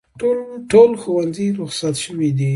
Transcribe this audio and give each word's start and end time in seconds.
ټول 0.71 0.91
ښوونځي 1.01 1.47
روخصت 1.59 1.95
شوي 2.05 2.29
دي 2.37 2.49